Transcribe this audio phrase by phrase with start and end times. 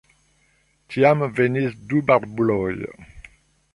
[0.95, 2.75] Tiam venis du barbuloj.